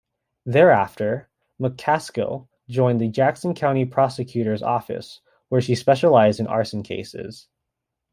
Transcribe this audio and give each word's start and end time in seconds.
Thereafter, 0.47 1.29
McCaskill 1.61 2.47
joined 2.67 2.99
the 2.99 3.07
Jackson 3.07 3.53
County 3.53 3.85
prosecutor's 3.85 4.63
office, 4.63 5.21
where 5.49 5.61
she 5.61 5.75
specialized 5.75 6.39
in 6.39 6.47
arson 6.47 6.81
cases. 6.81 7.47